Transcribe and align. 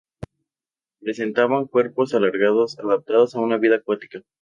Presentaban 0.99 1.67
cuerpos 1.67 2.15
alargados 2.15 2.79
adaptados 2.79 3.35
a 3.35 3.39
una 3.39 3.57
vida 3.57 3.75
acuática. 3.75 4.23